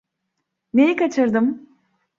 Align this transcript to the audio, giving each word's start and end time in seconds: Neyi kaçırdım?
Neyi 0.73 0.95
kaçırdım? 0.95 1.67